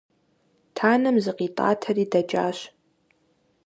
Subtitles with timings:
[0.75, 2.57] Танэм зыкъитӀатэри дэкӀащ.